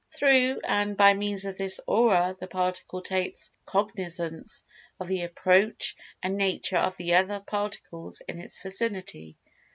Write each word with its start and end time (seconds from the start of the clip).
Through, 0.09 0.61
and 0.63 0.97
by[Pg 0.97 1.13
191] 1.13 1.19
means 1.19 1.45
of 1.45 1.57
this 1.59 1.79
Aura 1.85 2.35
the 2.39 2.47
Particle 2.47 3.03
takes 3.03 3.51
cognizance 3.67 4.63
of 4.99 5.07
the 5.07 5.21
approach 5.21 5.95
and 6.23 6.37
nature 6.37 6.77
of 6.79 6.97
the 6.97 7.13
other 7.13 7.39
Particles 7.41 8.19
in 8.27 8.39
its 8.39 8.57
vicinity. 8.57 9.37